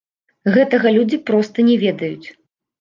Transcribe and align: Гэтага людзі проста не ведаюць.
Гэтага 0.55 0.87
людзі 0.97 1.21
проста 1.29 1.69
не 1.71 1.79
ведаюць. 1.87 2.27